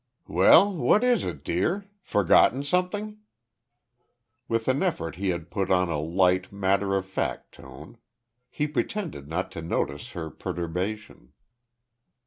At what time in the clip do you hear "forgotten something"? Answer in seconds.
2.01-3.19